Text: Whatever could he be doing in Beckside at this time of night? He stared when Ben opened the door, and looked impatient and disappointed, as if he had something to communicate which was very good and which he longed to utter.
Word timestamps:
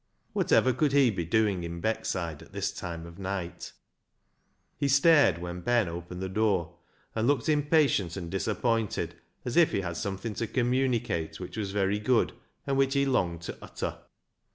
Whatever 0.33 0.73
could 0.73 0.93
he 0.93 1.11
be 1.11 1.25
doing 1.25 1.61
in 1.63 1.79
Beckside 1.79 2.41
at 2.41 2.53
this 2.53 2.71
time 2.71 3.05
of 3.05 3.19
night? 3.19 3.71
He 4.79 4.87
stared 4.87 5.37
when 5.37 5.61
Ben 5.61 5.87
opened 5.87 6.23
the 6.23 6.27
door, 6.27 6.77
and 7.13 7.27
looked 7.27 7.47
impatient 7.47 8.17
and 8.17 8.27
disappointed, 8.31 9.13
as 9.45 9.55
if 9.55 9.71
he 9.71 9.81
had 9.81 9.97
something 9.97 10.33
to 10.33 10.47
communicate 10.47 11.39
which 11.39 11.55
was 11.55 11.69
very 11.71 11.99
good 11.99 12.33
and 12.65 12.77
which 12.77 12.95
he 12.95 13.05
longed 13.05 13.41
to 13.43 13.55
utter. 13.61 13.99